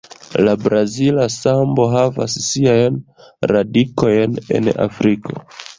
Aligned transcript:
La 0.45 0.53
brazila 0.61 1.27
sambo 1.33 1.85
havas 1.97 2.39
siajn 2.49 2.99
radikojn 3.55 4.39
en 4.59 4.77
Afriko. 4.91 5.43